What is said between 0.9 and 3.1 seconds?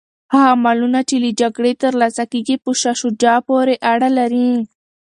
چي له جګړې ترلاسه کیږي په شاه